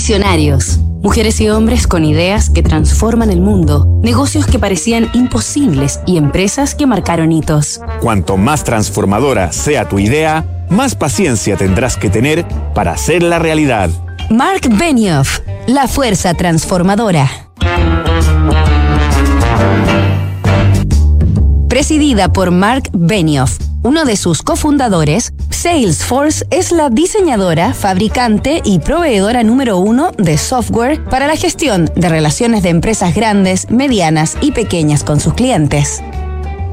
[0.00, 0.78] Visionarios.
[1.02, 6.74] Mujeres y hombres con ideas que transforman el mundo, negocios que parecían imposibles y empresas
[6.74, 7.82] que marcaron hitos.
[8.00, 13.90] Cuanto más transformadora sea tu idea, más paciencia tendrás que tener para hacerla realidad.
[14.30, 17.28] Mark Benioff, la fuerza transformadora.
[21.68, 29.42] Presidida por Mark Benioff, uno de sus cofundadores, Salesforce es la diseñadora, fabricante y proveedora
[29.42, 35.02] número uno de software para la gestión de relaciones de empresas grandes, medianas y pequeñas
[35.02, 36.02] con sus clientes.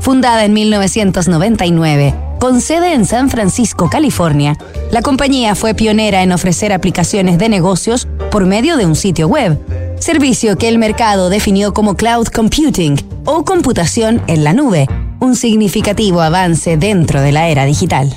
[0.00, 4.56] Fundada en 1999, con sede en San Francisco, California,
[4.90, 9.58] la compañía fue pionera en ofrecer aplicaciones de negocios por medio de un sitio web,
[9.98, 14.88] servicio que el mercado definió como cloud computing o computación en la nube
[15.24, 18.14] un significativo avance dentro de la era digital.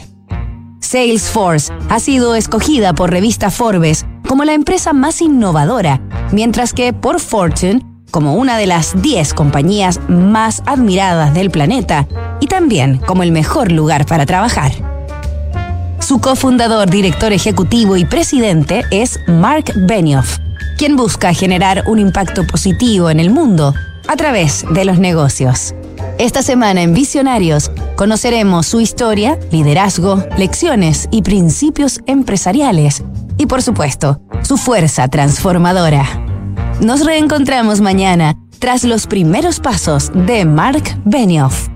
[0.81, 6.01] Salesforce ha sido escogida por revista Forbes como la empresa más innovadora,
[6.31, 7.81] mientras que por Fortune
[8.11, 12.07] como una de las 10 compañías más admiradas del planeta
[12.39, 14.71] y también como el mejor lugar para trabajar.
[15.99, 20.39] Su cofundador, director ejecutivo y presidente es Mark Benioff,
[20.77, 23.73] quien busca generar un impacto positivo en el mundo
[24.07, 25.73] a través de los negocios.
[26.19, 33.03] Esta semana en Visionarios conoceremos su historia, liderazgo, lecciones y principios empresariales
[33.37, 36.05] y por supuesto, su fuerza transformadora.
[36.81, 41.67] Nos reencontramos mañana tras los primeros pasos de Mark Benioff.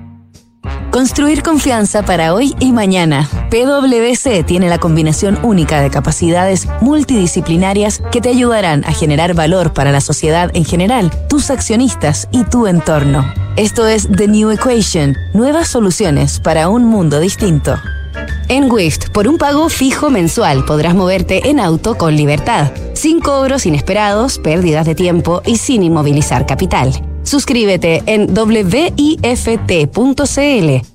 [0.92, 3.30] Construir confianza para hoy y mañana.
[3.50, 9.94] PwC tiene la combinación única de capacidades multidisciplinarias que te ayudarán a generar valor para
[9.94, 13.26] la sociedad en general, tus accionistas y tu entorno.
[13.56, 17.80] Esto es The New Equation, nuevas soluciones para un mundo distinto.
[18.50, 23.66] En Wift, por un pago fijo mensual podrás moverte en auto con libertad, sin cobros
[23.66, 27.11] inesperados, pérdidas de tiempo y sin inmovilizar capital.
[27.24, 29.20] Suscríbete en wift.cl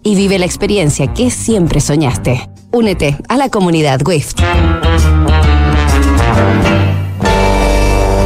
[0.03, 2.49] y vive la experiencia que siempre soñaste.
[2.73, 4.41] Únete a la comunidad WIFT.